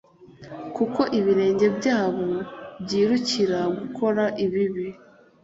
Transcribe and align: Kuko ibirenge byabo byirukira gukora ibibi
Kuko 0.75 1.01
ibirenge 1.19 1.67
byabo 1.77 2.25
byirukira 2.83 3.59
gukora 3.77 4.23
ibibi 4.45 4.87